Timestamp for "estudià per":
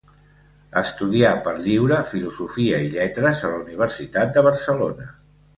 0.79-1.53